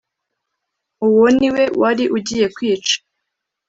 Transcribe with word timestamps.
uwo 1.07 1.25
ni 1.37 1.47
we 1.53 1.63
wari 1.81 2.05
ugiye 2.17 2.47
kwica 2.55 2.95